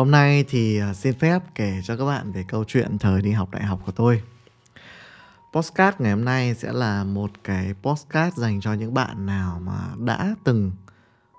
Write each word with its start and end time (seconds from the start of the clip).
Hôm 0.00 0.10
nay 0.10 0.44
thì 0.48 0.78
à, 0.78 0.94
xin 0.94 1.14
phép 1.18 1.42
kể 1.54 1.80
cho 1.84 1.96
các 1.96 2.04
bạn 2.04 2.32
về 2.32 2.44
câu 2.48 2.64
chuyện 2.64 2.98
thời 2.98 3.22
đi 3.22 3.30
học 3.30 3.50
đại 3.50 3.62
học 3.62 3.80
của 3.86 3.92
tôi. 3.92 4.22
Postcard 5.52 6.00
ngày 6.00 6.12
hôm 6.12 6.24
nay 6.24 6.54
sẽ 6.54 6.72
là 6.72 7.04
một 7.04 7.30
cái 7.44 7.74
postcard 7.82 8.38
dành 8.38 8.60
cho 8.60 8.72
những 8.72 8.94
bạn 8.94 9.26
nào 9.26 9.60
mà 9.64 9.78
đã 9.98 10.34
từng 10.44 10.72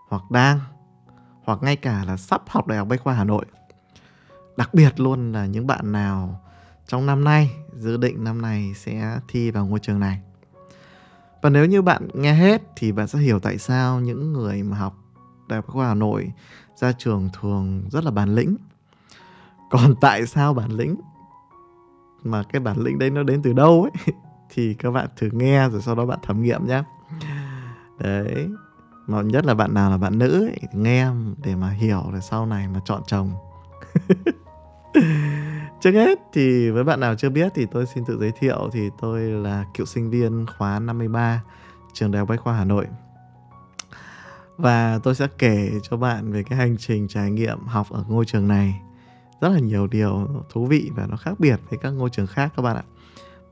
hoặc 0.09 0.31
đang 0.31 0.59
hoặc 1.43 1.59
ngay 1.63 1.75
cả 1.75 2.03
là 2.07 2.17
sắp 2.17 2.41
học 2.47 2.67
Đại 2.67 2.77
học 2.77 2.87
Bách 2.87 3.01
khoa 3.01 3.13
Hà 3.13 3.23
Nội. 3.23 3.45
Đặc 4.57 4.73
biệt 4.73 4.99
luôn 4.99 5.31
là 5.31 5.45
những 5.45 5.67
bạn 5.67 5.91
nào 5.91 6.41
trong 6.87 7.05
năm 7.05 7.23
nay, 7.23 7.51
dự 7.75 7.97
định 7.97 8.23
năm 8.23 8.41
nay 8.41 8.73
sẽ 8.75 9.19
thi 9.27 9.51
vào 9.51 9.65
ngôi 9.65 9.79
trường 9.79 9.99
này. 9.99 10.19
Và 11.41 11.49
nếu 11.49 11.65
như 11.65 11.81
bạn 11.81 12.07
nghe 12.13 12.33
hết 12.33 12.61
thì 12.75 12.91
bạn 12.91 13.07
sẽ 13.07 13.19
hiểu 13.19 13.39
tại 13.39 13.57
sao 13.57 13.99
những 13.99 14.33
người 14.33 14.63
mà 14.63 14.77
học 14.77 14.95
Đại 15.49 15.57
học 15.57 15.65
Bách 15.67 15.73
khoa 15.73 15.87
Hà 15.87 15.93
Nội 15.93 16.31
ra 16.81 16.91
trường 16.91 17.29
thường 17.41 17.83
rất 17.91 18.03
là 18.03 18.11
bản 18.11 18.35
lĩnh. 18.35 18.57
Còn 19.69 19.95
tại 20.01 20.25
sao 20.25 20.53
bản 20.53 20.71
lĩnh 20.71 20.95
mà 22.23 22.43
cái 22.43 22.59
bản 22.59 22.77
lĩnh 22.77 22.99
đấy 22.99 23.09
nó 23.09 23.23
đến 23.23 23.41
từ 23.41 23.53
đâu 23.53 23.89
ấy 23.93 24.15
thì 24.49 24.73
các 24.73 24.91
bạn 24.91 25.07
thử 25.15 25.29
nghe 25.31 25.69
rồi 25.69 25.81
sau 25.81 25.95
đó 25.95 26.05
bạn 26.05 26.19
thẩm 26.23 26.41
nghiệm 26.41 26.67
nhé. 26.67 26.83
Đấy. 27.99 28.47
Mà 29.07 29.21
nhất 29.21 29.45
là 29.45 29.53
bạn 29.53 29.73
nào 29.73 29.91
là 29.91 29.97
bạn 29.97 30.19
nữ 30.19 30.45
ấy, 30.45 30.59
nghe 30.73 31.07
để 31.43 31.55
mà 31.55 31.69
hiểu 31.69 32.03
để 32.13 32.19
sau 32.21 32.45
này 32.45 32.67
mà 32.67 32.79
chọn 32.85 33.01
chồng. 33.07 33.31
Trước 35.81 35.91
hết 35.91 36.19
thì 36.33 36.69
với 36.69 36.83
bạn 36.83 36.99
nào 36.99 37.15
chưa 37.15 37.29
biết 37.29 37.51
thì 37.55 37.65
tôi 37.71 37.85
xin 37.85 38.05
tự 38.05 38.19
giới 38.19 38.31
thiệu 38.39 38.69
thì 38.73 38.89
tôi 39.01 39.21
là 39.21 39.65
cựu 39.73 39.85
sinh 39.85 40.09
viên 40.09 40.45
khóa 40.57 40.79
53 40.79 41.41
trường 41.93 42.11
Đại 42.11 42.19
học 42.19 42.29
Bách 42.29 42.41
khoa 42.41 42.53
Hà 42.53 42.65
Nội. 42.65 42.87
Và 44.61 44.99
tôi 45.03 45.15
sẽ 45.15 45.27
kể 45.37 45.71
cho 45.89 45.97
bạn 45.97 46.31
về 46.31 46.43
cái 46.43 46.57
hành 46.57 46.77
trình 46.77 47.07
trải 47.07 47.31
nghiệm 47.31 47.59
học 47.65 47.87
ở 47.89 48.03
ngôi 48.07 48.25
trường 48.25 48.47
này. 48.47 48.81
Rất 49.41 49.49
là 49.49 49.59
nhiều 49.59 49.87
điều 49.87 50.27
thú 50.49 50.65
vị 50.65 50.91
và 50.95 51.07
nó 51.09 51.17
khác 51.17 51.39
biệt 51.39 51.59
với 51.69 51.79
các 51.81 51.89
ngôi 51.89 52.09
trường 52.09 52.27
khác 52.27 52.53
các 52.55 52.61
bạn 52.61 52.75
ạ. 52.75 52.83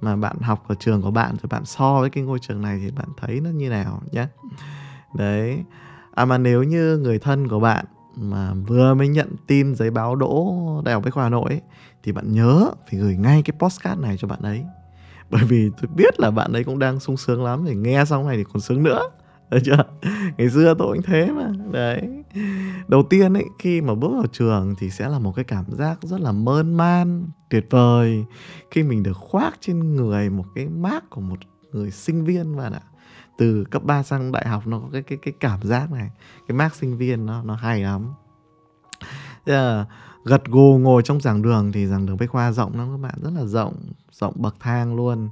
Mà 0.01 0.15
bạn 0.15 0.39
học 0.41 0.63
ở 0.67 0.75
trường 0.79 1.01
của 1.01 1.11
bạn 1.11 1.29
rồi 1.31 1.47
bạn 1.49 1.65
so 1.65 1.99
với 1.99 2.09
cái 2.09 2.23
ngôi 2.23 2.39
trường 2.39 2.61
này 2.61 2.79
thì 2.83 2.91
bạn 2.91 3.07
thấy 3.17 3.39
nó 3.39 3.49
như 3.49 3.69
nào 3.69 4.01
nhé. 4.11 4.27
Đấy. 5.13 5.63
À 6.15 6.25
mà 6.25 6.37
nếu 6.37 6.63
như 6.63 6.97
người 6.97 7.19
thân 7.19 7.47
của 7.47 7.59
bạn 7.59 7.85
mà 8.15 8.53
vừa 8.67 8.93
mới 8.93 9.07
nhận 9.07 9.35
tin 9.47 9.75
giấy 9.75 9.91
báo 9.91 10.15
đỗ 10.15 10.55
Đại 10.85 10.93
học 10.93 11.03
Bách 11.03 11.13
khoa 11.13 11.23
Hà 11.23 11.29
Nội 11.29 11.49
ấy, 11.49 11.61
thì 12.03 12.11
bạn 12.11 12.31
nhớ 12.31 12.71
phải 12.91 12.99
gửi 12.99 13.15
ngay 13.15 13.41
cái 13.41 13.55
postcard 13.59 14.01
này 14.01 14.17
cho 14.17 14.27
bạn 14.27 14.39
ấy. 14.41 14.63
Bởi 15.29 15.43
vì 15.43 15.69
tôi 15.81 15.89
biết 15.95 16.19
là 16.19 16.31
bạn 16.31 16.53
ấy 16.53 16.63
cũng 16.63 16.79
đang 16.79 16.99
sung 16.99 17.17
sướng 17.17 17.43
lắm 17.43 17.65
để 17.65 17.75
nghe 17.75 18.05
xong 18.05 18.27
này 18.27 18.37
thì 18.37 18.43
còn 18.53 18.61
sướng 18.61 18.83
nữa. 18.83 19.01
Được 19.51 19.59
chưa? 19.63 19.83
Ngày 20.37 20.49
xưa 20.49 20.73
tôi 20.73 20.95
cũng 20.95 21.03
thế 21.05 21.31
mà. 21.31 21.51
Đấy. 21.71 22.01
Đầu 22.87 23.03
tiên 23.03 23.33
ấy 23.33 23.45
khi 23.59 23.81
mà 23.81 23.95
bước 23.95 24.11
vào 24.13 24.27
trường 24.31 24.75
thì 24.79 24.89
sẽ 24.89 25.09
là 25.09 25.19
một 25.19 25.35
cái 25.35 25.45
cảm 25.45 25.65
giác 25.69 25.99
rất 26.01 26.21
là 26.21 26.31
mơn 26.31 26.77
man, 26.77 27.27
tuyệt 27.49 27.65
vời. 27.69 28.25
Khi 28.71 28.83
mình 28.83 29.03
được 29.03 29.17
khoác 29.17 29.57
trên 29.61 29.95
người 29.95 30.29
một 30.29 30.45
cái 30.55 30.67
mác 30.67 31.09
của 31.09 31.21
một 31.21 31.39
người 31.71 31.91
sinh 31.91 32.25
viên 32.25 32.57
bạn 32.57 32.73
ạ. 32.73 32.81
Từ 33.37 33.63
cấp 33.71 33.83
3 33.83 34.03
sang 34.03 34.31
đại 34.31 34.47
học 34.47 34.67
nó 34.67 34.79
có 34.79 34.87
cái 34.93 35.01
cái 35.01 35.17
cái 35.21 35.33
cảm 35.39 35.59
giác 35.63 35.91
này. 35.91 36.09
Cái 36.47 36.57
mác 36.57 36.75
sinh 36.75 36.97
viên 36.97 37.25
nó 37.25 37.43
nó 37.43 37.55
hay 37.55 37.83
lắm. 37.83 38.13
Là 39.45 39.85
gật 40.23 40.45
gù 40.45 40.77
ngồi 40.77 41.01
trong 41.03 41.21
giảng 41.21 41.41
đường 41.41 41.71
thì 41.71 41.87
giảng 41.87 42.05
đường 42.05 42.17
bách 42.17 42.29
khoa 42.29 42.51
rộng 42.51 42.77
lắm 42.77 42.87
các 42.91 42.97
bạn. 42.97 43.15
Rất 43.23 43.31
là 43.35 43.45
rộng 43.45 43.75
rộng 44.11 44.33
bậc 44.37 44.55
thang 44.59 44.95
luôn. 44.95 45.29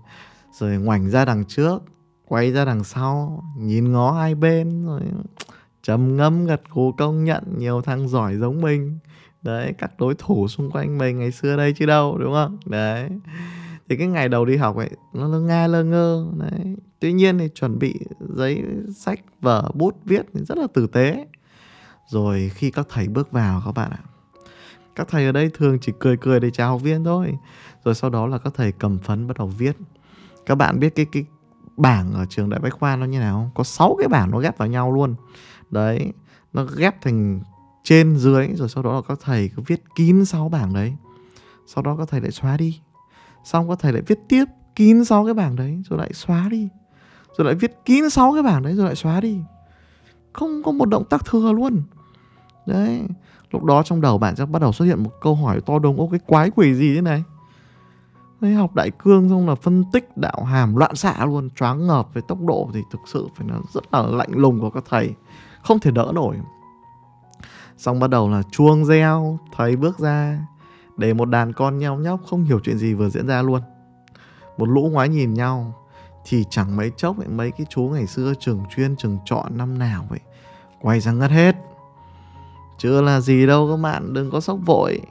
Rồi 0.53 0.77
ngoảnh 0.77 1.09
ra 1.09 1.25
đằng 1.25 1.45
trước 1.45 1.83
quay 2.28 2.52
ra 2.52 2.66
đằng 2.66 2.83
sau, 2.83 3.44
nhìn 3.58 3.92
ngó 3.92 4.11
hai 4.11 4.36
bên, 4.36 4.86
rồi 4.86 5.02
trầm 5.83 6.17
ngâm 6.17 6.45
gật 6.45 6.61
gù 6.70 6.92
công 6.92 7.23
nhận 7.23 7.44
nhiều 7.58 7.81
thằng 7.81 8.08
giỏi 8.08 8.36
giống 8.36 8.61
mình. 8.61 8.99
Đấy 9.42 9.73
các 9.77 9.92
đối 9.99 10.15
thủ 10.17 10.48
xung 10.48 10.71
quanh 10.71 10.98
mình 10.98 11.20
ngày 11.20 11.32
xưa 11.32 11.58
đây 11.58 11.73
chứ 11.73 11.86
đâu, 11.86 12.17
đúng 12.17 12.33
không? 12.33 12.58
Đấy. 12.66 13.10
Thì 13.89 13.98
cái 13.98 14.08
ngày 14.08 14.30
đầu 14.30 14.45
đi 14.45 14.58
học 14.58 14.76
ấy, 14.76 14.89
nó 15.14 15.27
lơ 15.27 15.39
nga 15.39 15.67
lơ 15.67 15.83
ngơ, 15.83 16.27
đấy. 16.37 16.76
Tuy 16.99 17.14
nhiên 17.14 17.37
thì 17.37 17.49
chuẩn 17.55 17.80
bị 17.80 17.99
giấy 18.20 18.64
sách, 18.95 19.20
vở, 19.42 19.71
bút, 19.73 19.95
viết 20.05 20.26
thì 20.33 20.42
rất 20.45 20.58
là 20.58 20.67
tử 20.73 20.87
tế. 20.87 21.27
Rồi 22.10 22.52
khi 22.55 22.71
các 22.71 22.87
thầy 22.89 23.08
bước 23.08 23.32
vào 23.32 23.61
các 23.66 23.71
bạn 23.71 23.92
ạ, 23.92 23.99
các 24.95 25.08
thầy 25.08 25.26
ở 25.26 25.32
đây 25.32 25.52
thường 25.54 25.77
chỉ 25.82 25.92
cười 25.99 26.17
cười 26.17 26.39
để 26.39 26.52
chào 26.52 26.71
học 26.71 26.82
viên 26.82 27.04
thôi. 27.04 27.33
Rồi 27.86 27.95
sau 27.95 28.10
đó 28.10 28.27
là 28.27 28.37
các 28.37 28.54
thầy 28.55 28.71
cầm 28.71 28.98
phấn 28.98 29.27
bắt 29.27 29.37
đầu 29.37 29.48
viết. 29.48 29.77
Các 30.45 30.55
bạn 30.55 30.80
biết 30.80 30.95
cái 30.95 31.05
cái 31.11 31.26
bảng 31.77 32.14
ở 32.14 32.26
trường 32.30 32.49
đại 32.49 32.60
bách 32.60 32.73
khoa 32.73 32.95
nó 32.95 33.05
như 33.05 33.20
nào? 33.20 33.36
Không 33.36 33.52
có 33.55 33.64
6 33.64 33.95
cái 33.99 34.08
bảng 34.08 34.32
nó 34.32 34.39
ghép 34.39 34.58
vào 34.58 34.67
nhau 34.67 34.92
luôn. 34.92 35.15
Đấy, 35.70 36.14
nó 36.54 36.64
ghép 36.64 37.02
thành 37.02 37.42
trên 37.83 38.17
dưới, 38.17 38.48
rồi 38.55 38.70
sau 38.70 38.83
đó 38.83 38.95
là 38.95 39.02
các 39.08 39.20
thầy 39.21 39.49
cứ 39.55 39.64
viết 39.67 39.83
kín 39.95 40.26
sáu 40.26 40.49
bảng 40.49 40.73
đấy. 40.73 40.93
Sau 41.66 41.83
đó 41.83 41.95
các 41.99 42.10
thầy 42.10 42.21
lại 42.21 42.32
xóa 42.32 42.58
đi. 42.58 42.82
Xong 43.43 43.70
các 43.70 43.80
thầy 43.80 43.93
lại 43.93 44.02
viết 44.08 44.20
tiếp 44.30 44.45
kín 44.76 45.05
sáu 45.05 45.26
cái 45.26 45.33
bảng 45.33 45.55
đấy, 45.55 45.82
rồi 45.89 45.99
lại 45.99 46.14
xóa 46.14 46.48
đi. 46.49 46.70
Rồi 47.37 47.45
lại 47.45 47.55
viết 47.55 47.71
kín 47.86 48.10
sáu 48.10 48.33
cái 48.33 48.43
bảng 48.43 48.64
đấy, 48.64 48.73
rồi 48.73 48.86
lại 48.86 48.95
xóa 48.95 49.21
đi. 49.21 49.39
Không 50.33 50.64
có 50.64 50.71
một 50.71 50.86
động 50.89 51.05
tác 51.10 51.26
thừa 51.26 51.52
luôn. 51.52 51.82
Đấy, 52.66 53.02
lúc 53.52 53.64
đó 53.64 53.83
trong 53.83 54.02
đầu 54.02 54.17
bạn 54.17 54.36
sẽ 54.36 54.45
bắt 54.45 54.61
đầu 54.61 54.71
xuất 54.71 54.86
hiện 54.86 55.04
một 55.04 55.11
câu 55.21 55.36
hỏi 55.36 55.61
to 55.61 55.80
đùng, 55.80 55.99
ô, 55.99 56.08
cái 56.11 56.20
quái 56.26 56.49
quỷ 56.49 56.73
gì 56.73 56.95
thế 56.95 57.02
này? 57.02 57.23
Thế 58.42 58.53
học 58.53 58.75
đại 58.75 58.92
cương 58.92 59.30
xong 59.30 59.49
là 59.49 59.55
phân 59.55 59.83
tích 59.92 60.17
đạo 60.17 60.43
hàm 60.43 60.75
loạn 60.75 60.95
xạ 60.95 61.25
luôn 61.25 61.49
choáng 61.55 61.87
ngợp 61.87 62.14
về 62.14 62.21
tốc 62.27 62.37
độ 62.42 62.70
thì 62.73 62.81
thực 62.92 63.02
sự 63.05 63.27
phải 63.36 63.48
là 63.48 63.59
rất 63.73 63.93
là 63.93 64.02
lạnh 64.02 64.31
lùng 64.31 64.59
của 64.59 64.70
các 64.70 64.83
thầy 64.89 65.14
không 65.61 65.80
thể 65.80 65.92
đỡ 65.92 66.11
nổi. 66.15 66.37
Xong 67.77 67.99
bắt 67.99 68.09
đầu 68.09 68.30
là 68.30 68.42
chuông 68.52 68.86
reo 68.86 69.39
thầy 69.55 69.75
bước 69.75 69.99
ra 69.99 70.39
để 70.98 71.14
một 71.14 71.25
đàn 71.25 71.53
con 71.53 71.77
nheo 71.77 71.95
nhóc 71.95 72.20
không 72.30 72.43
hiểu 72.43 72.59
chuyện 72.64 72.77
gì 72.77 72.93
vừa 72.93 73.09
diễn 73.09 73.27
ra 73.27 73.42
luôn. 73.42 73.61
Một 74.58 74.65
lũ 74.65 74.89
ngoái 74.92 75.09
nhìn 75.09 75.33
nhau 75.33 75.73
thì 76.25 76.43
chẳng 76.49 76.77
mấy 76.77 76.92
chốc 76.98 77.19
ấy, 77.19 77.27
mấy 77.27 77.52
cái 77.52 77.67
chú 77.69 77.81
ngày 77.81 78.08
xưa 78.08 78.33
trường 78.39 78.64
chuyên 78.75 78.95
trường 78.95 79.17
chọn 79.25 79.58
năm 79.58 79.80
nào 79.80 80.05
vậy 80.09 80.19
quay 80.81 81.02
sang 81.02 81.19
ngất 81.19 81.31
hết. 81.31 81.55
Chưa 82.77 83.02
là 83.02 83.19
gì 83.19 83.48
đâu 83.48 83.69
các 83.71 83.77
bạn 83.81 84.14
đừng 84.14 84.31
có 84.31 84.39
sốc 84.39 84.59
vội 84.65 85.02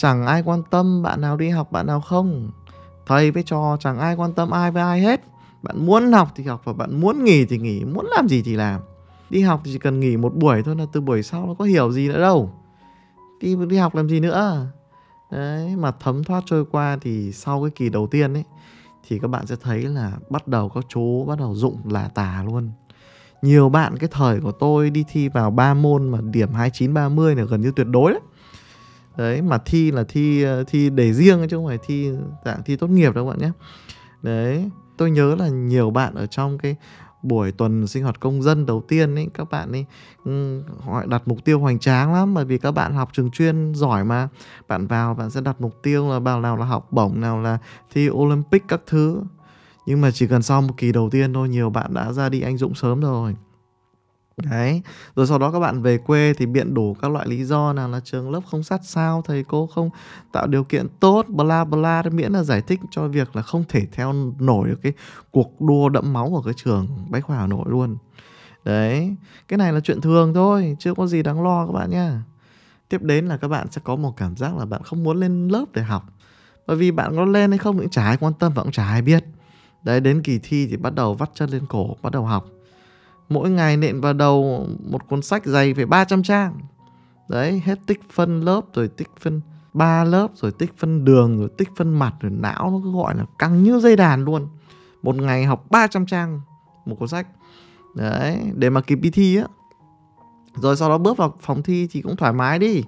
chẳng 0.00 0.26
ai 0.26 0.42
quan 0.42 0.62
tâm 0.70 1.02
bạn 1.02 1.20
nào 1.20 1.36
đi 1.36 1.48
học, 1.48 1.72
bạn 1.72 1.86
nào 1.86 2.00
không. 2.00 2.50
Thầy 3.06 3.30
với 3.30 3.42
trò, 3.42 3.76
chẳng 3.80 3.98
ai 3.98 4.16
quan 4.16 4.32
tâm 4.32 4.50
ai 4.50 4.70
với 4.70 4.82
ai 4.82 5.00
hết. 5.00 5.20
Bạn 5.62 5.86
muốn 5.86 6.12
học 6.12 6.28
thì 6.34 6.44
học 6.44 6.60
và 6.64 6.72
bạn 6.72 7.00
muốn 7.00 7.24
nghỉ 7.24 7.44
thì 7.44 7.58
nghỉ, 7.58 7.84
muốn 7.84 8.06
làm 8.16 8.28
gì 8.28 8.42
thì 8.42 8.56
làm. 8.56 8.80
Đi 9.30 9.40
học 9.40 9.60
thì 9.64 9.72
chỉ 9.72 9.78
cần 9.78 10.00
nghỉ 10.00 10.16
một 10.16 10.34
buổi 10.34 10.62
thôi 10.62 10.76
là 10.76 10.86
từ 10.92 11.00
buổi 11.00 11.22
sau 11.22 11.46
nó 11.46 11.54
có 11.54 11.64
hiểu 11.64 11.92
gì 11.92 12.08
nữa 12.08 12.20
đâu. 12.20 12.50
Đi 13.40 13.56
đi 13.68 13.76
học 13.76 13.94
làm 13.94 14.08
gì 14.08 14.20
nữa? 14.20 14.66
Đấy, 15.30 15.76
mà 15.76 15.90
thấm 15.90 16.24
thoát 16.24 16.42
trôi 16.46 16.64
qua 16.64 16.98
thì 17.00 17.32
sau 17.32 17.62
cái 17.62 17.70
kỳ 17.70 17.88
đầu 17.88 18.06
tiên 18.06 18.34
ấy, 18.34 18.44
thì 19.08 19.18
các 19.18 19.28
bạn 19.28 19.46
sẽ 19.46 19.56
thấy 19.62 19.82
là 19.82 20.12
bắt 20.30 20.48
đầu 20.48 20.68
các 20.68 20.84
chú 20.88 21.24
bắt 21.28 21.38
đầu 21.38 21.54
dụng 21.54 21.76
là 21.84 22.08
tà 22.14 22.44
luôn. 22.46 22.70
Nhiều 23.42 23.68
bạn, 23.68 23.98
cái 23.98 24.08
thời 24.12 24.40
của 24.40 24.52
tôi 24.52 24.90
đi 24.90 25.04
thi 25.08 25.28
vào 25.28 25.50
ba 25.50 25.74
môn 25.74 26.08
mà 26.08 26.18
điểm 26.20 26.52
29 26.52 26.94
30 26.94 27.34
là 27.36 27.44
gần 27.44 27.60
như 27.60 27.72
tuyệt 27.76 27.86
đối 27.86 28.10
đấy. 28.10 28.20
Đấy 29.16 29.42
mà 29.42 29.58
thi 29.64 29.90
là 29.90 30.04
thi 30.08 30.42
ờ, 30.42 30.64
thi 30.66 30.90
để 30.90 31.12
riêng 31.12 31.46
chứ 31.50 31.56
không 31.56 31.66
phải 31.66 31.78
thi 31.86 32.10
dạng 32.44 32.62
thi 32.64 32.76
tốt 32.76 32.86
nghiệp 32.86 33.14
đâu 33.14 33.24
các 33.24 33.30
bạn 33.30 33.38
nhé. 33.38 33.50
Đấy, 34.22 34.70
tôi 34.96 35.10
nhớ 35.10 35.34
là 35.34 35.48
nhiều 35.48 35.90
bạn 35.90 36.14
ở 36.14 36.26
trong 36.26 36.58
cái 36.58 36.76
buổi 37.22 37.52
tuần 37.52 37.86
sinh 37.86 38.02
hoạt 38.02 38.20
công 38.20 38.42
dân 38.42 38.66
đầu 38.66 38.82
tiên 38.88 39.14
ấy 39.14 39.28
các 39.34 39.50
bạn 39.50 39.72
ấy 39.72 39.84
ừ, 40.24 40.62
họ 40.80 41.06
đặt 41.06 41.22
mục 41.26 41.44
tiêu 41.44 41.60
hoành 41.60 41.78
tráng 41.78 42.14
lắm. 42.14 42.34
Bởi 42.34 42.44
vì 42.44 42.58
các 42.58 42.72
bạn 42.72 42.94
học 42.94 43.08
trường 43.12 43.30
chuyên 43.30 43.74
giỏi 43.74 44.04
mà. 44.04 44.28
Bạn 44.68 44.86
vào 44.86 45.14
bạn 45.14 45.30
sẽ 45.30 45.40
đặt 45.40 45.60
mục 45.60 45.82
tiêu 45.82 46.08
là 46.08 46.20
bao 46.20 46.40
nào 46.40 46.56
là 46.56 46.64
học 46.64 46.92
bổng 46.92 47.20
nào 47.20 47.40
là 47.40 47.58
thi 47.94 48.10
olympic 48.10 48.62
các 48.68 48.80
thứ. 48.86 49.22
Nhưng 49.86 50.00
mà 50.00 50.10
chỉ 50.10 50.26
cần 50.26 50.42
sau 50.42 50.62
một 50.62 50.74
kỳ 50.76 50.92
đầu 50.92 51.10
tiên 51.10 51.32
thôi 51.32 51.48
nhiều 51.48 51.70
bạn 51.70 51.94
đã 51.94 52.12
ra 52.12 52.28
đi 52.28 52.40
anh 52.40 52.56
dũng 52.56 52.74
sớm 52.74 53.00
rồi. 53.00 53.36
Đấy, 54.36 54.82
rồi 55.16 55.26
sau 55.26 55.38
đó 55.38 55.50
các 55.52 55.60
bạn 55.60 55.82
về 55.82 55.98
quê 55.98 56.32
thì 56.36 56.46
biện 56.46 56.74
đủ 56.74 56.96
các 57.02 57.10
loại 57.10 57.28
lý 57.28 57.44
do 57.44 57.72
nào 57.72 57.88
là 57.88 58.00
trường 58.04 58.30
lớp 58.30 58.40
không 58.50 58.62
sát 58.62 58.80
sao, 58.84 59.22
thầy 59.26 59.44
cô 59.44 59.66
không 59.66 59.90
tạo 60.32 60.46
điều 60.46 60.64
kiện 60.64 60.86
tốt, 61.00 61.26
bla 61.28 61.64
bla 61.64 62.02
miễn 62.12 62.32
là 62.32 62.42
giải 62.42 62.62
thích 62.62 62.80
cho 62.90 63.08
việc 63.08 63.36
là 63.36 63.42
không 63.42 63.64
thể 63.68 63.86
theo 63.92 64.12
nổi 64.38 64.68
được 64.68 64.78
cái 64.82 64.92
cuộc 65.30 65.60
đua 65.60 65.88
đẫm 65.88 66.12
máu 66.12 66.30
của 66.30 66.42
cái 66.42 66.54
trường 66.56 66.88
Bách 67.10 67.24
khoa 67.24 67.36
Hà 67.36 67.46
Nội 67.46 67.64
luôn. 67.66 67.96
Đấy, 68.64 69.16
cái 69.48 69.58
này 69.58 69.72
là 69.72 69.80
chuyện 69.80 70.00
thường 70.00 70.34
thôi, 70.34 70.76
chưa 70.78 70.94
có 70.94 71.06
gì 71.06 71.22
đáng 71.22 71.42
lo 71.42 71.66
các 71.66 71.72
bạn 71.72 71.90
nha 71.90 72.22
Tiếp 72.88 73.02
đến 73.02 73.26
là 73.26 73.36
các 73.36 73.48
bạn 73.48 73.66
sẽ 73.70 73.80
có 73.84 73.96
một 73.96 74.16
cảm 74.16 74.36
giác 74.36 74.56
là 74.56 74.64
bạn 74.64 74.82
không 74.82 75.04
muốn 75.04 75.20
lên 75.20 75.48
lớp 75.48 75.64
để 75.72 75.82
học. 75.82 76.04
Bởi 76.66 76.76
vì 76.76 76.90
bạn 76.90 77.16
có 77.16 77.24
lên 77.24 77.50
hay 77.50 77.58
không 77.58 77.78
cũng 77.78 77.90
chả 77.90 78.04
ai 78.04 78.16
quan 78.16 78.32
tâm 78.34 78.52
và 78.54 78.62
cũng 78.62 78.72
chả 78.72 78.84
ai 78.84 79.02
biết. 79.02 79.24
Đấy, 79.82 80.00
đến 80.00 80.22
kỳ 80.22 80.38
thi 80.42 80.66
thì 80.66 80.76
bắt 80.76 80.94
đầu 80.94 81.14
vắt 81.14 81.30
chân 81.34 81.50
lên 81.50 81.66
cổ, 81.68 81.96
bắt 82.02 82.12
đầu 82.12 82.24
học 82.24 82.46
mỗi 83.30 83.50
ngày 83.50 83.76
nện 83.76 84.00
vào 84.00 84.12
đầu 84.12 84.66
một 84.90 85.08
cuốn 85.08 85.22
sách 85.22 85.46
dày 85.46 85.74
phải 85.74 85.86
300 85.86 86.22
trang. 86.22 86.60
Đấy, 87.28 87.62
hết 87.64 87.78
tích 87.86 88.00
phân 88.12 88.40
lớp 88.40 88.60
rồi 88.74 88.88
tích 88.88 89.10
phân 89.20 89.40
ba 89.72 90.04
lớp 90.04 90.28
rồi 90.34 90.52
tích 90.52 90.78
phân 90.78 91.04
đường 91.04 91.38
rồi 91.38 91.48
tích 91.58 91.68
phân 91.76 91.98
mặt 91.98 92.14
rồi 92.20 92.32
não 92.32 92.70
nó 92.70 92.80
cứ 92.84 92.92
gọi 92.92 93.16
là 93.16 93.24
căng 93.38 93.62
như 93.62 93.80
dây 93.80 93.96
đàn 93.96 94.24
luôn. 94.24 94.48
Một 95.02 95.16
ngày 95.16 95.44
học 95.44 95.70
300 95.70 96.06
trang 96.06 96.40
một 96.86 96.96
cuốn 96.98 97.08
sách. 97.08 97.26
Đấy, 97.96 98.38
để 98.54 98.70
mà 98.70 98.80
kịp 98.80 98.98
đi 99.02 99.10
thi 99.10 99.36
á. 99.36 99.44
Rồi 100.54 100.76
sau 100.76 100.88
đó 100.88 100.98
bước 100.98 101.16
vào 101.16 101.34
phòng 101.40 101.62
thi 101.62 101.88
thì 101.90 102.02
cũng 102.02 102.16
thoải 102.16 102.32
mái 102.32 102.58
đi. 102.58 102.82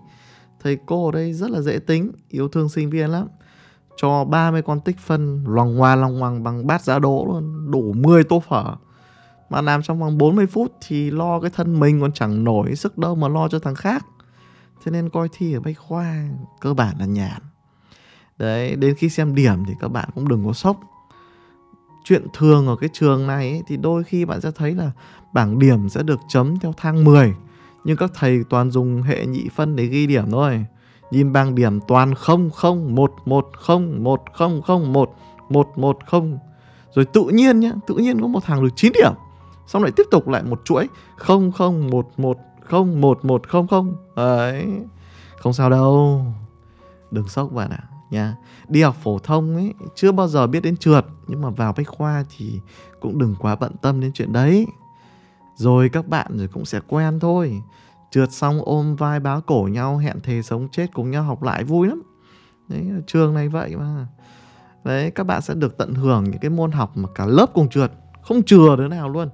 Thầy 0.60 0.78
cô 0.86 1.06
ở 1.06 1.12
đây 1.12 1.32
rất 1.32 1.50
là 1.50 1.60
dễ 1.60 1.78
tính, 1.78 2.12
yêu 2.28 2.48
thương 2.48 2.68
sinh 2.68 2.90
viên 2.90 3.10
lắm. 3.10 3.26
Cho 3.96 4.24
30 4.24 4.62
con 4.62 4.80
tích 4.80 4.98
phân 4.98 5.44
loằng 5.46 5.76
hoa 5.76 5.96
loằng 5.96 6.18
hoàng 6.18 6.42
bằng 6.42 6.66
bát 6.66 6.82
giá 6.82 6.98
đỗ 6.98 7.26
luôn, 7.28 7.70
đủ 7.70 7.92
10 7.92 8.24
tô 8.24 8.42
phở 8.48 8.76
mà 9.52 9.60
làm 9.60 9.82
trong 9.82 10.00
vòng 10.00 10.18
40 10.18 10.46
phút 10.46 10.72
thì 10.86 11.10
lo 11.10 11.40
cái 11.40 11.50
thân 11.50 11.80
mình 11.80 12.00
còn 12.00 12.12
chẳng 12.12 12.44
nổi 12.44 12.76
sức 12.76 12.98
đâu 12.98 13.14
mà 13.14 13.28
lo 13.28 13.48
cho 13.48 13.58
thằng 13.58 13.74
khác. 13.74 14.06
Thế 14.84 14.92
nên 14.92 15.08
coi 15.08 15.28
thi 15.32 15.52
ở 15.52 15.60
bách 15.60 15.78
khoa 15.78 16.24
cơ 16.60 16.74
bản 16.74 16.94
là 16.98 17.06
nhàn. 17.06 17.42
Đấy 18.38 18.76
đến 18.76 18.94
khi 18.94 19.08
xem 19.08 19.34
điểm 19.34 19.64
thì 19.66 19.74
các 19.80 19.88
bạn 19.88 20.08
cũng 20.14 20.28
đừng 20.28 20.46
có 20.46 20.52
sốc. 20.52 20.80
Chuyện 22.04 22.26
thường 22.34 22.66
ở 22.66 22.76
cái 22.76 22.90
trường 22.92 23.26
này 23.26 23.50
ấy, 23.50 23.62
thì 23.66 23.76
đôi 23.76 24.04
khi 24.04 24.24
bạn 24.24 24.40
sẽ 24.40 24.50
thấy 24.50 24.74
là 24.74 24.90
bảng 25.34 25.58
điểm 25.58 25.88
sẽ 25.88 26.02
được 26.02 26.20
chấm 26.28 26.58
theo 26.58 26.72
thang 26.76 27.04
10 27.04 27.34
nhưng 27.84 27.96
các 27.96 28.10
thầy 28.14 28.40
toàn 28.50 28.70
dùng 28.70 29.02
hệ 29.02 29.26
nhị 29.26 29.48
phân 29.56 29.76
để 29.76 29.86
ghi 29.86 30.06
điểm 30.06 30.30
thôi. 30.30 30.64
Nhìn 31.10 31.32
bảng 31.32 31.54
điểm 31.54 31.80
toàn 31.88 32.14
0 32.14 32.50
0 32.50 32.94
1 32.94 33.12
1 33.24 33.50
0 33.56 34.04
1 34.04 34.22
0 34.32 34.62
0 34.62 34.92
1 34.92 35.14
1 35.48 35.68
1 35.76 35.98
0 36.06 36.38
rồi 36.94 37.04
tự 37.04 37.24
nhiên 37.24 37.60
nhá 37.60 37.72
tự 37.86 37.94
nhiên 37.94 38.20
có 38.20 38.26
một 38.26 38.44
thằng 38.44 38.64
được 38.64 38.70
9 38.76 38.92
điểm 38.92 39.12
xong 39.66 39.82
lại 39.82 39.92
tiếp 39.96 40.06
tục 40.10 40.28
lại 40.28 40.42
một 40.42 40.60
chuỗi. 40.64 40.88
0 41.16 41.52
0 41.52 41.90
1 41.90 42.08
1 42.16 42.38
0 42.60 43.00
1 43.00 43.24
1 43.24 43.48
0 43.48 43.66
0 43.66 43.96
đấy. 44.16 44.66
Không 45.38 45.52
sao 45.52 45.70
đâu. 45.70 46.24
Đừng 47.10 47.28
sốc 47.28 47.52
bạn 47.52 47.70
ạ 47.70 47.78
à, 47.80 47.88
nha. 48.10 48.36
Đi 48.68 48.82
học 48.82 48.96
phổ 49.02 49.18
thông 49.18 49.54
ấy 49.54 49.74
chưa 49.94 50.12
bao 50.12 50.28
giờ 50.28 50.46
biết 50.46 50.60
đến 50.60 50.76
trượt. 50.76 51.06
Nhưng 51.26 51.42
mà 51.42 51.50
vào 51.50 51.72
bách 51.76 51.88
khoa 51.88 52.24
thì 52.36 52.60
cũng 53.00 53.18
đừng 53.18 53.34
quá 53.38 53.56
bận 53.56 53.72
tâm 53.82 54.00
đến 54.00 54.10
chuyện 54.14 54.32
đấy. 54.32 54.66
Rồi 55.56 55.88
các 55.88 56.08
bạn 56.08 56.38
rồi 56.38 56.48
cũng 56.48 56.64
sẽ 56.64 56.80
quen 56.88 57.20
thôi. 57.20 57.62
Trượt 58.10 58.32
xong 58.32 58.60
ôm 58.64 58.96
vai 58.96 59.20
báo 59.20 59.40
cổ 59.40 59.68
nhau 59.72 59.96
hẹn 59.96 60.20
thề 60.20 60.42
sống 60.42 60.68
chết 60.72 60.86
cùng 60.92 61.10
nhau 61.10 61.22
học 61.22 61.42
lại 61.42 61.64
vui 61.64 61.88
lắm. 61.88 62.02
Đấy 62.68 62.86
trường 63.06 63.34
này 63.34 63.48
vậy 63.48 63.76
mà. 63.76 64.06
Đấy 64.84 65.10
các 65.10 65.24
bạn 65.24 65.42
sẽ 65.42 65.54
được 65.54 65.78
tận 65.78 65.94
hưởng 65.94 66.24
những 66.24 66.40
cái 66.40 66.50
môn 66.50 66.72
học 66.72 66.96
mà 66.96 67.08
cả 67.14 67.26
lớp 67.26 67.46
cùng 67.54 67.68
trượt. 67.68 67.92
Không 68.22 68.42
chừa 68.42 68.76
đứa 68.76 68.88
nào 68.88 69.08
luôn 69.08 69.28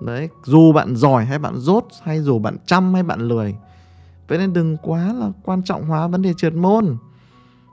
đấy, 0.00 0.28
dù 0.44 0.72
bạn 0.72 0.96
giỏi 0.96 1.24
hay 1.24 1.38
bạn 1.38 1.54
dốt 1.56 1.88
hay 2.02 2.20
dù 2.20 2.38
bạn 2.38 2.56
chăm 2.66 2.94
hay 2.94 3.02
bạn 3.02 3.20
lười, 3.20 3.54
vậy 4.28 4.38
nên 4.38 4.52
đừng 4.52 4.76
quá 4.76 5.12
là 5.12 5.30
quan 5.42 5.62
trọng 5.62 5.84
hóa 5.84 6.06
vấn 6.06 6.22
đề 6.22 6.34
trượt 6.34 6.54
môn. 6.54 6.96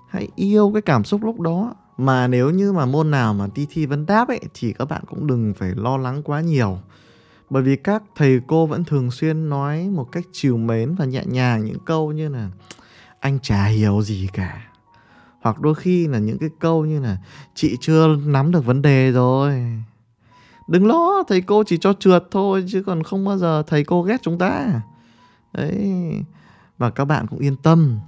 Hãy 0.10 0.28
yêu 0.36 0.72
cái 0.74 0.82
cảm 0.82 1.04
xúc 1.04 1.24
lúc 1.24 1.40
đó. 1.40 1.76
Mà 1.98 2.28
nếu 2.28 2.50
như 2.50 2.72
mà 2.72 2.86
môn 2.86 3.12
nào 3.12 3.34
mà 3.34 3.48
đi 3.56 3.68
thi 3.70 3.86
vấn 3.86 4.06
đáp 4.06 4.28
ấy, 4.28 4.40
thì 4.54 4.74
các 4.74 4.86
bạn 4.86 5.02
cũng 5.10 5.28
đừng 5.28 5.54
phải 5.54 5.72
lo 5.76 5.98
lắng 5.98 6.24
quá 6.24 6.42
nhiều. 6.42 6.78
Bởi 7.50 7.64
vì 7.64 7.76
các 7.76 8.04
thầy 8.16 8.42
cô 8.48 8.66
vẫn 8.66 8.84
thường 8.84 9.12
xuyên 9.12 9.50
nói 9.50 9.90
một 9.90 10.12
cách 10.12 10.26
chiều 10.32 10.58
mến 10.58 10.96
và 10.96 11.06
nhẹ 11.06 11.24
nhàng 11.26 11.66
những 11.66 11.80
câu 11.86 12.12
như 12.12 12.30
là, 12.30 12.50
anh 13.20 13.40
chả 13.42 13.66
hiểu 13.66 14.02
gì 14.02 14.30
cả. 14.34 14.68
Hoặc 15.42 15.60
đôi 15.60 15.76
khi 15.76 16.08
là 16.08 16.20
những 16.20 16.38
cái 16.38 16.50
câu 16.60 16.86
như 16.86 17.00
là, 17.00 17.18
chị 17.56 17.78
chưa 17.82 18.16
nắm 18.26 18.52
được 18.52 18.66
vấn 18.66 18.82
đề 18.82 19.12
rồi 19.12 19.64
đừng 20.72 20.88
lo 20.88 21.24
thầy 21.28 21.42
cô 21.42 21.64
chỉ 21.64 21.78
cho 21.78 21.94
trượt 21.94 22.24
thôi, 22.32 22.66
chứ 22.68 22.84
còn 22.86 23.04
không 23.04 23.26
bao 23.26 23.38
giờ 23.38 23.64
thầy 23.68 23.84
cô 23.84 24.04
ghét 24.04 24.18
chúng 24.22 24.38
ta. 24.38 24.82
Đấy. 25.54 25.94
Và 26.78 26.90
các 26.90 27.06
bạn 27.06 27.28
cũng 27.28 27.40
yên 27.40 27.56
tâm. 27.56 28.00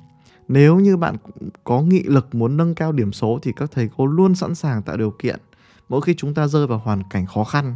Nếu 0.47 0.79
như 0.79 0.97
bạn 0.97 1.15
có 1.63 1.81
nghị 1.81 2.03
lực 2.03 2.35
muốn 2.35 2.57
nâng 2.57 2.75
cao 2.75 2.91
điểm 2.91 3.13
số 3.13 3.39
thì 3.41 3.51
các 3.55 3.71
thầy 3.71 3.89
cô 3.97 4.05
luôn 4.05 4.35
sẵn 4.35 4.55
sàng 4.55 4.81
tạo 4.81 4.97
điều 4.97 5.11
kiện. 5.11 5.39
Mỗi 5.89 6.01
khi 6.01 6.13
chúng 6.17 6.33
ta 6.33 6.47
rơi 6.47 6.67
vào 6.67 6.81
hoàn 6.83 7.03
cảnh 7.09 7.25
khó 7.25 7.43
khăn, 7.43 7.75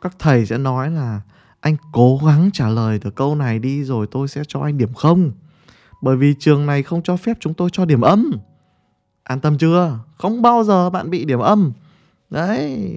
các 0.00 0.16
thầy 0.18 0.46
sẽ 0.46 0.58
nói 0.58 0.90
là, 0.90 1.20
anh 1.60 1.76
cố 1.92 2.20
gắng 2.26 2.50
trả 2.52 2.68
lời 2.68 3.00
được 3.04 3.14
câu 3.14 3.34
này 3.34 3.58
đi 3.58 3.84
rồi 3.84 4.06
tôi 4.10 4.28
sẽ 4.28 4.42
cho 4.48 4.60
anh 4.60 4.78
điểm 4.78 4.94
không. 4.94 5.32
Bởi 6.02 6.16
vì 6.16 6.34
trường 6.38 6.66
này 6.66 6.82
không 6.82 7.02
cho 7.02 7.16
phép 7.16 7.36
chúng 7.40 7.54
tôi 7.54 7.70
cho 7.72 7.84
điểm 7.84 8.00
âm. 8.00 8.30
An 9.22 9.40
tâm 9.40 9.58
chưa? 9.58 9.98
Không 10.18 10.42
bao 10.42 10.64
giờ 10.64 10.90
bạn 10.90 11.10
bị 11.10 11.24
điểm 11.24 11.38
âm. 11.38 11.72
Đấy 12.30 12.88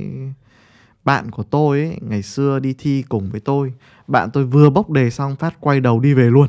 bạn 1.05 1.31
của 1.31 1.43
tôi 1.43 1.79
ấy, 1.79 1.97
ngày 2.01 2.21
xưa 2.21 2.59
đi 2.59 2.75
thi 2.77 3.03
cùng 3.09 3.29
với 3.29 3.39
tôi. 3.39 3.73
Bạn 4.07 4.29
tôi 4.33 4.45
vừa 4.45 4.69
bốc 4.69 4.89
đề 4.89 5.09
xong 5.09 5.35
phát 5.35 5.57
quay 5.59 5.79
đầu 5.79 5.99
đi 5.99 6.13
về 6.13 6.29
luôn. 6.29 6.47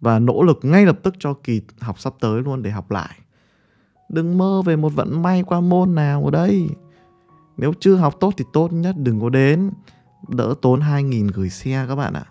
Và 0.00 0.18
nỗ 0.18 0.42
lực 0.42 0.58
ngay 0.62 0.86
lập 0.86 0.98
tức 1.02 1.14
cho 1.18 1.34
kỳ 1.34 1.60
học 1.80 2.00
sắp 2.00 2.12
tới 2.20 2.42
luôn 2.42 2.62
để 2.62 2.70
học 2.70 2.90
lại. 2.90 3.18
Đừng 4.08 4.38
mơ 4.38 4.62
về 4.62 4.76
một 4.76 4.94
vận 4.94 5.22
may 5.22 5.42
qua 5.42 5.60
môn 5.60 5.94
nào 5.94 6.24
ở 6.24 6.30
đây. 6.30 6.68
Nếu 7.56 7.72
chưa 7.80 7.96
học 7.96 8.14
tốt 8.20 8.34
thì 8.36 8.44
tốt 8.52 8.72
nhất 8.72 8.94
đừng 8.98 9.20
có 9.20 9.28
đến. 9.28 9.70
Đỡ 10.28 10.54
tốn 10.62 10.80
2.000 10.80 11.30
gửi 11.34 11.50
xe 11.50 11.84
các 11.88 11.96
bạn 11.96 12.14
ạ. 12.14 12.24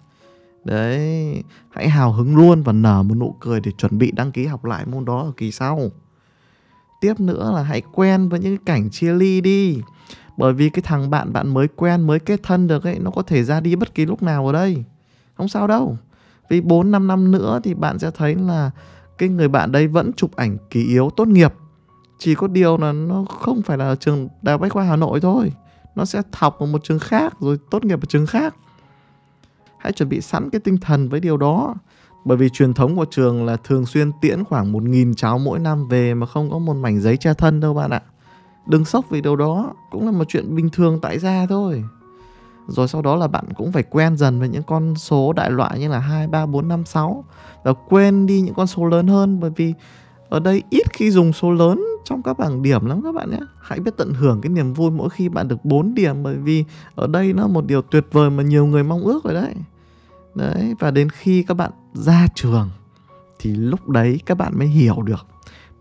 Đấy 0.64 1.44
hãy 1.70 1.90
hào 1.90 2.12
hứng 2.12 2.36
luôn 2.36 2.64
và 2.64 2.74
nở 2.74 3.04
một 3.04 3.16
nụ 3.16 3.36
cười 3.40 3.60
để 3.60 3.72
chuẩn 3.72 3.98
bị 3.98 4.12
đăng 4.12 4.32
ký 4.32 4.46
học 4.46 4.66
lại 4.66 4.86
môn 4.86 5.06
đó 5.06 5.22
ở 5.22 5.32
kỳ 5.38 5.52
sau. 5.52 5.80
Tiếp 7.02 7.20
nữa 7.20 7.52
là 7.56 7.64
hãy 7.64 7.82
quen 7.94 8.30
với 8.30 8.40
những 8.40 8.58
cảnh 8.58 8.90
chia 8.90 9.14
ly 9.14 9.42
đi 9.42 9.82
bởi 10.38 10.54
vì 10.54 10.70
cái 10.70 10.82
thằng 10.82 11.10
bạn 11.10 11.34
bạn 11.34 11.54
mới 11.54 11.68
quen, 11.68 12.08
mới 12.08 12.20
kết 12.20 12.44
thân 12.44 12.68
được 12.68 12.84
ấy, 12.84 13.00
nó 13.00 13.12
có 13.12 13.22
thể 13.22 13.44
ra 13.44 13.60
đi 13.60 13.76
bất 13.76 13.96
kỳ 13.96 14.06
lúc 14.06 14.24
nào 14.24 14.48
ở 14.48 14.54
đây. 14.54 14.84
Không 15.36 15.48
sao 15.48 15.68
đâu. 15.68 15.98
Vì 16.50 16.62
4 16.62 16.92
5 16.92 17.08
năm 17.08 17.32
nữa 17.32 17.60
thì 17.64 17.74
bạn 17.74 18.00
sẽ 18.00 18.12
thấy 18.12 18.36
là 18.36 18.72
cái 19.18 19.30
người 19.30 19.48
bạn 19.48 19.72
đây 19.72 19.88
vẫn 19.88 20.14
chụp 20.14 20.36
ảnh 20.36 20.58
kỳ 20.70 20.84
yếu, 20.84 21.10
tốt 21.10 21.28
nghiệp. 21.28 21.54
Chỉ 22.20 22.36
có 22.36 22.48
điều 22.48 22.78
là 22.78 22.92
nó 22.92 23.26
không 23.40 23.62
phải 23.62 23.78
là 23.78 23.96
trường 23.96 24.28
đại 24.42 24.54
học 24.54 24.62
bách 24.62 24.72
khoa 24.72 24.84
hà 24.84 24.96
nội 24.96 25.20
thôi. 25.22 25.52
Nó 25.96 26.06
sẽ 26.06 26.22
học 26.34 26.60
ở 26.60 26.66
một 26.66 26.84
trường 26.84 27.00
khác, 27.00 27.34
rồi 27.40 27.58
tốt 27.72 27.86
nghiệp 27.86 28.02
ở 28.02 28.06
trường 28.06 28.26
khác. 28.26 28.56
Hãy 29.78 29.92
chuẩn 29.92 30.10
bị 30.10 30.22
sẵn 30.22 30.50
cái 30.50 30.60
tinh 30.60 30.78
thần 30.78 31.10
với 31.10 31.20
điều 31.20 31.38
đó. 31.38 31.76
Bởi 32.26 32.38
vì 32.38 32.50
truyền 32.50 32.74
thống 32.74 32.96
của 32.96 33.06
trường 33.06 33.46
là 33.46 33.58
thường 33.64 33.86
xuyên 33.86 34.12
tiễn 34.22 34.44
khoảng 34.44 34.72
một 34.72 34.84
nghìn 34.84 35.16
cháu 35.16 35.40
mỗi 35.40 35.60
năm 35.60 35.88
về 35.88 36.14
mà 36.14 36.26
không 36.26 36.52
có 36.52 36.60
một 36.60 36.74
mảnh 36.74 37.02
giấy 37.02 37.18
che 37.18 37.34
thân 37.34 37.60
đâu 37.60 37.74
bạn 37.74 37.90
ạ 37.90 38.02
đừng 38.66 38.86
sốc 38.86 39.06
vì 39.10 39.22
điều 39.22 39.36
đó 39.36 39.74
cũng 39.92 40.06
là 40.06 40.12
một 40.12 40.24
chuyện 40.28 40.56
bình 40.56 40.70
thường 40.70 41.00
tại 41.02 41.20
gia 41.20 41.46
thôi. 41.46 41.84
Rồi 42.68 42.88
sau 42.88 43.02
đó 43.02 43.16
là 43.16 43.28
bạn 43.28 43.46
cũng 43.56 43.72
phải 43.72 43.84
quen 43.84 44.18
dần 44.18 44.40
với 44.40 44.50
những 44.50 44.64
con 44.64 44.96
số 44.96 45.34
đại 45.34 45.52
loại 45.52 45.80
như 45.80 45.90
là 45.90 46.00
2, 46.00 46.28
3, 46.28 46.46
4, 46.46 46.68
5, 46.68 46.86
6 46.86 47.26
và 47.64 47.74
quên 47.74 48.26
đi 48.26 48.42
những 48.42 48.54
con 48.54 48.68
số 48.68 48.86
lớn 48.86 49.08
hơn 49.08 49.40
bởi 49.40 49.52
vì 49.56 49.74
ở 50.30 50.40
đây 50.40 50.64
ít 50.70 50.94
khi 50.94 51.12
dùng 51.12 51.34
số 51.34 51.52
lớn 51.52 51.86
trong 52.06 52.24
các 52.24 52.38
bảng 52.38 52.62
điểm 52.62 52.86
lắm 52.86 53.02
các 53.04 53.16
bạn 53.16 53.32
nhé. 53.32 53.40
Hãy 53.62 53.80
biết 53.80 53.92
tận 53.98 54.14
hưởng 54.14 54.42
cái 54.42 54.50
niềm 54.50 54.74
vui 54.74 54.92
mỗi 54.92 55.10
khi 55.10 55.30
bạn 55.30 55.48
được 55.48 55.66
4 55.66 55.96
điểm 55.96 56.24
bởi 56.24 56.36
vì 56.36 56.64
ở 56.96 57.08
đây 57.08 57.34
nó 57.34 57.48
một 57.48 57.66
điều 57.66 57.82
tuyệt 57.82 58.06
vời 58.12 58.30
mà 58.30 58.44
nhiều 58.44 58.66
người 58.66 58.84
mong 58.84 59.02
ước 59.02 59.24
rồi 59.24 59.34
đấy. 59.34 59.54
Đấy 60.36 60.76
và 60.80 60.92
đến 60.92 61.10
khi 61.10 61.44
các 61.44 61.54
bạn 61.54 61.72
ra 61.94 62.28
trường 62.36 62.70
thì 63.40 63.52
lúc 63.52 63.90
đấy 63.90 64.20
các 64.26 64.38
bạn 64.38 64.58
mới 64.58 64.68
hiểu 64.68 65.02
được 65.02 65.26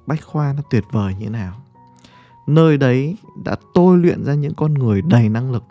bách 0.06 0.24
khoa 0.24 0.52
nó 0.56 0.62
tuyệt 0.70 0.84
vời 0.92 1.14
như 1.14 1.24
thế 1.24 1.30
nào 1.30 1.63
nơi 2.46 2.76
đấy 2.76 3.16
đã 3.44 3.56
tôi 3.74 3.98
luyện 3.98 4.24
ra 4.24 4.34
những 4.34 4.54
con 4.54 4.74
người 4.74 5.02
đầy 5.02 5.28
năng 5.28 5.52
lực. 5.52 5.64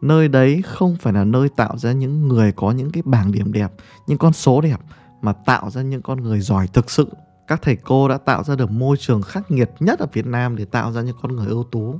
Nơi 0.00 0.28
đấy 0.28 0.62
không 0.62 0.96
phải 1.00 1.12
là 1.12 1.24
nơi 1.24 1.48
tạo 1.48 1.78
ra 1.78 1.92
những 1.92 2.28
người 2.28 2.52
có 2.52 2.70
những 2.70 2.90
cái 2.90 3.02
bảng 3.06 3.32
điểm 3.32 3.52
đẹp 3.52 3.72
những 4.06 4.18
con 4.18 4.32
số 4.32 4.60
đẹp 4.60 4.80
mà 5.22 5.32
tạo 5.32 5.70
ra 5.70 5.82
những 5.82 6.02
con 6.02 6.20
người 6.20 6.40
giỏi 6.40 6.66
thực 6.66 6.90
sự. 6.90 7.08
Các 7.46 7.62
thầy 7.62 7.76
cô 7.76 8.08
đã 8.08 8.18
tạo 8.18 8.44
ra 8.44 8.56
được 8.56 8.70
môi 8.70 8.96
trường 8.96 9.22
khắc 9.22 9.50
nghiệt 9.50 9.70
nhất 9.80 9.98
ở 9.98 10.06
Việt 10.12 10.26
Nam 10.26 10.56
để 10.56 10.64
tạo 10.64 10.92
ra 10.92 11.02
những 11.02 11.16
con 11.22 11.36
người 11.36 11.46
ưu 11.46 11.64
tú. 11.64 11.98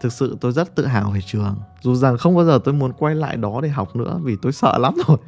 Thực 0.00 0.12
sự 0.12 0.36
tôi 0.40 0.52
rất 0.52 0.74
tự 0.74 0.86
hào 0.86 1.10
về 1.10 1.20
trường. 1.26 1.56
Dù 1.82 1.94
rằng 1.94 2.18
không 2.18 2.36
bao 2.36 2.44
giờ 2.44 2.58
tôi 2.64 2.74
muốn 2.74 2.92
quay 2.92 3.14
lại 3.14 3.36
đó 3.36 3.60
để 3.62 3.68
học 3.68 3.96
nữa 3.96 4.20
vì 4.22 4.36
tôi 4.42 4.52
sợ 4.52 4.78
lắm 4.78 4.94
rồi. 5.08 5.18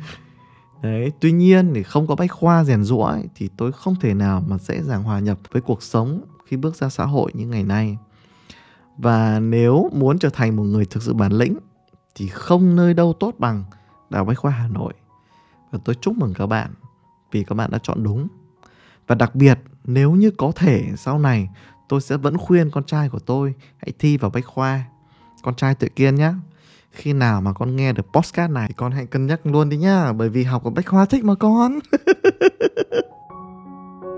Đấy 0.83 1.13
tuy 1.21 1.33
nhiên 1.33 1.73
thì 1.75 1.83
không 1.83 2.07
có 2.07 2.15
bách 2.15 2.33
khoa 2.33 2.65
rèn 2.65 2.85
rũa 2.85 3.05
ấy, 3.05 3.25
thì 3.35 3.49
tôi 3.57 3.73
không 3.73 3.95
thể 4.01 4.15
nào 4.15 4.45
mà 4.47 4.59
dễ 4.59 4.83
dàng 4.83 5.03
hòa 5.03 5.19
nhập 5.19 5.39
với 5.53 5.63
cuộc 5.63 5.83
sống 5.83 6.21
khi 6.49 6.57
bước 6.57 6.77
ra 6.77 6.89
xã 6.89 7.05
hội 7.05 7.31
như 7.35 7.47
ngày 7.47 7.63
nay 7.63 7.99
và 8.99 9.41
nếu 9.41 9.91
muốn 9.93 10.19
trở 10.19 10.31
thành 10.31 10.57
một 10.57 10.63
người 10.63 10.85
thực 10.85 11.03
sự 11.03 11.15
bản 11.15 11.33
lĩnh, 11.33 11.57
thì 12.15 12.29
không 12.29 12.77
nơi 12.77 12.95
đâu 12.95 13.13
tốt 13.21 13.35
bằng 13.39 13.65
Đại 14.11 14.19
học 14.19 14.29
Bách 14.29 14.39
khoa 14.39 14.51
Hà 14.51 14.69
Nội. 14.69 14.93
Và 15.71 15.79
tôi 15.85 15.95
chúc 15.95 16.17
mừng 16.17 16.35
các 16.35 16.47
bạn, 16.47 16.71
vì 17.33 17.45
các 17.45 17.55
bạn 17.55 17.71
đã 17.71 17.79
chọn 17.83 18.03
đúng. 18.03 18.29
Và 19.07 19.15
đặc 19.15 19.35
biệt, 19.35 19.59
nếu 19.85 20.13
như 20.13 20.31
có 20.31 20.53
thể, 20.57 20.85
sau 20.97 21.19
này 21.19 21.49
tôi 21.89 22.01
sẽ 22.01 22.17
vẫn 22.17 22.39
khuyên 22.39 22.71
con 22.71 22.85
trai 22.85 23.09
của 23.09 23.19
tôi, 23.19 23.55
hãy 23.77 23.93
thi 23.99 24.17
vào 24.17 24.31
Bách 24.31 24.47
khoa. 24.47 24.85
Con 25.43 25.55
trai 25.55 25.75
tự 25.75 25.89
kiên 25.97 26.15
nhé. 26.15 26.33
Khi 26.93 27.13
nào 27.13 27.41
mà 27.41 27.53
con 27.53 27.77
nghe 27.77 27.93
được 27.93 28.07
postcard 28.13 28.55
này 28.55 28.69
thì 28.69 28.75
con 28.77 28.93
hãy 28.93 29.07
cân 29.07 29.27
nhắc 29.27 29.47
luôn 29.47 29.69
đi 29.69 29.77
nhá, 29.77 30.13
bởi 30.13 30.29
vì 30.29 30.45
học 30.45 30.65
ở 30.65 30.71
Bách 30.71 30.87
khoa 30.87 31.05
thích 31.05 31.25
mà 31.25 31.35
con. 31.35 31.79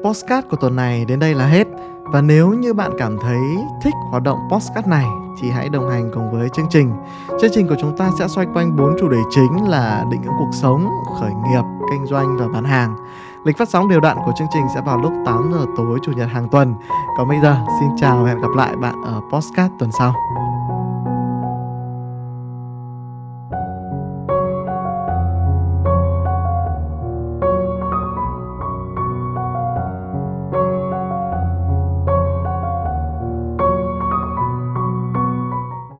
postcard 0.04 0.48
của 0.48 0.56
tuần 0.56 0.76
này 0.76 1.04
đến 1.04 1.18
đây 1.18 1.34
là 1.34 1.46
hết. 1.46 1.66
Và 2.12 2.20
nếu 2.20 2.50
như 2.52 2.74
bạn 2.74 2.90
cảm 2.98 3.18
thấy 3.18 3.40
thích 3.82 3.94
hoạt 4.10 4.22
động 4.22 4.38
podcast 4.50 4.86
này 4.86 5.06
thì 5.40 5.50
hãy 5.50 5.68
đồng 5.68 5.90
hành 5.90 6.10
cùng 6.14 6.32
với 6.32 6.48
chương 6.48 6.66
trình. 6.70 6.92
Chương 7.40 7.50
trình 7.54 7.68
của 7.68 7.76
chúng 7.80 7.96
ta 7.96 8.10
sẽ 8.18 8.28
xoay 8.28 8.46
quanh 8.54 8.76
bốn 8.76 8.96
chủ 9.00 9.08
đề 9.08 9.18
chính 9.30 9.68
là 9.68 10.04
định 10.10 10.22
hướng 10.22 10.34
cuộc 10.38 10.50
sống, 10.52 10.88
khởi 11.20 11.30
nghiệp, 11.30 11.62
kinh 11.90 12.06
doanh 12.06 12.36
và 12.36 12.48
bán 12.48 12.64
hàng. 12.64 12.96
Lịch 13.44 13.58
phát 13.58 13.68
sóng 13.68 13.88
đều 13.88 14.00
đặn 14.00 14.16
của 14.26 14.32
chương 14.38 14.48
trình 14.54 14.62
sẽ 14.74 14.80
vào 14.86 14.98
lúc 14.98 15.12
8 15.26 15.50
giờ 15.52 15.66
tối 15.76 15.98
chủ 16.02 16.12
nhật 16.12 16.28
hàng 16.28 16.48
tuần. 16.48 16.74
Còn 17.18 17.28
bây 17.28 17.40
giờ, 17.42 17.56
xin 17.80 17.88
chào 18.00 18.22
và 18.22 18.28
hẹn 18.28 18.40
gặp 18.40 18.50
lại 18.56 18.76
bạn 18.76 18.94
ở 19.04 19.20
podcast 19.32 19.72
tuần 19.78 19.90
sau. 19.98 20.14